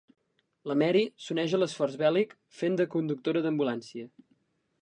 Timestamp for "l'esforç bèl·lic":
1.59-2.35